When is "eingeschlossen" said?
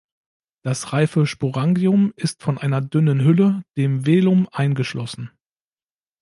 4.51-5.29